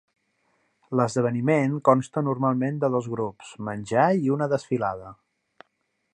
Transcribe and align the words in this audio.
L'esdeveniment 0.99 1.75
consta 1.89 2.23
normalment 2.29 2.81
de 2.85 2.91
dos 2.97 3.11
grups, 3.17 3.53
menjar 3.69 4.09
i 4.25 4.35
una 4.39 4.49
desfilada. 4.57 5.15